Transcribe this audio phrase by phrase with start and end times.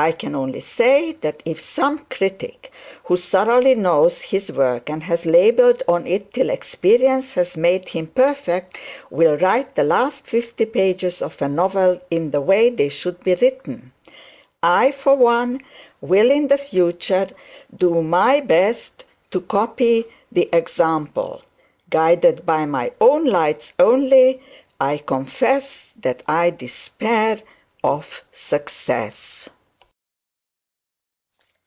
[0.00, 2.70] I can only say that if some critic,
[3.06, 8.06] who thoroughly knows his work, and has laboured on it till experience has made him
[8.06, 8.78] perfect,
[9.10, 13.34] will write the last fifty pages of a novel in the way they should be
[13.34, 13.92] written.
[14.62, 15.62] I, for one,
[16.00, 17.30] will in future
[17.76, 21.42] do my best to copy the example.
[21.90, 24.40] Guided by my own lights only,
[24.80, 24.96] I
[26.56, 27.40] despair
[27.82, 29.48] of success.